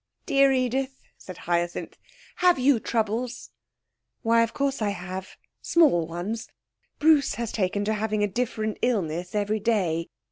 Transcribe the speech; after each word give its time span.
'Dear 0.25 0.51
Edith,' 0.51 1.03
said 1.15 1.37
Hyacinth, 1.37 1.95
'have 2.37 2.57
you 2.57 2.79
troubles?' 2.79 3.51
'Why, 4.23 4.41
of 4.41 4.51
course 4.51 4.81
I 4.81 4.89
have 4.89 5.37
small 5.61 6.07
ones. 6.07 6.47
Bruce 6.97 7.35
has 7.35 7.51
taken 7.51 7.85
to 7.85 7.93
having 7.93 8.23
a 8.23 8.27
different 8.27 8.79
illness 8.81 9.35
every 9.35 9.59
day. 9.59 10.07